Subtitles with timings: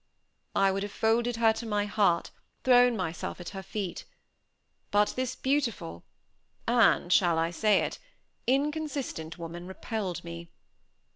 [0.55, 2.31] I would have folded her to my heart
[2.63, 4.03] thrown myself at her feet.
[4.89, 6.03] But this beautiful
[6.67, 7.99] and shall I say it
[8.47, 10.49] inconsistent woman repelled me.